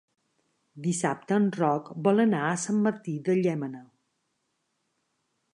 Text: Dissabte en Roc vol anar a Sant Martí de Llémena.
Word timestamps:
Dissabte 0.85 1.37
en 1.41 1.45
Roc 1.59 1.93
vol 2.09 2.23
anar 2.25 2.41
a 2.53 2.57
Sant 2.65 2.81
Martí 2.89 3.15
de 3.29 3.39
Llémena. 3.41 3.85